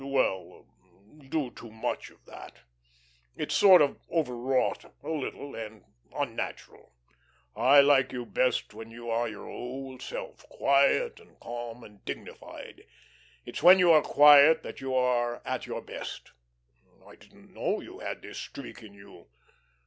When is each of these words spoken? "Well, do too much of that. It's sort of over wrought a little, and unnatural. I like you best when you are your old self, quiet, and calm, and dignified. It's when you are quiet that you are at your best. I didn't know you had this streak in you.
"Well, 0.03 0.65
do 1.29 1.51
too 1.51 1.69
much 1.69 2.09
of 2.09 2.25
that. 2.25 2.61
It's 3.35 3.53
sort 3.53 3.83
of 3.83 3.99
over 4.09 4.35
wrought 4.35 4.83
a 5.03 5.09
little, 5.09 5.53
and 5.53 5.83
unnatural. 6.11 6.95
I 7.55 7.81
like 7.81 8.11
you 8.11 8.25
best 8.25 8.73
when 8.73 8.89
you 8.89 9.11
are 9.11 9.27
your 9.29 9.47
old 9.47 10.01
self, 10.01 10.43
quiet, 10.49 11.19
and 11.19 11.39
calm, 11.39 11.83
and 11.83 12.03
dignified. 12.03 12.87
It's 13.45 13.61
when 13.61 13.77
you 13.77 13.91
are 13.91 14.01
quiet 14.01 14.63
that 14.63 14.81
you 14.81 14.95
are 14.95 15.39
at 15.45 15.67
your 15.67 15.83
best. 15.83 16.31
I 17.05 17.15
didn't 17.15 17.53
know 17.53 17.79
you 17.79 17.99
had 17.99 18.23
this 18.23 18.39
streak 18.39 18.81
in 18.81 18.95
you. 18.95 19.27